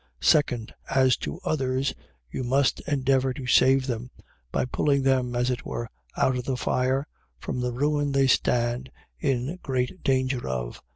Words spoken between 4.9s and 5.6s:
them, as